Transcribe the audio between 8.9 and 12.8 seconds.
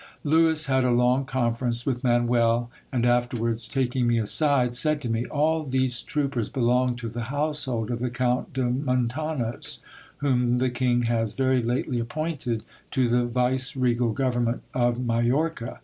tanos, whom the king has very lately appointed